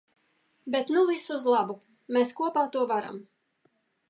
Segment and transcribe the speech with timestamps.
[0.75, 1.77] Bet nu viss uz labu.
[2.17, 3.23] Mēs kopā to varam.